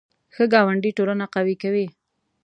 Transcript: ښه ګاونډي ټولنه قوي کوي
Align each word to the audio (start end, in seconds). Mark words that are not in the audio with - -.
ښه 0.33 0.43
ګاونډي 0.53 0.91
ټولنه 0.97 1.25
قوي 1.33 1.55
کوي 1.61 1.87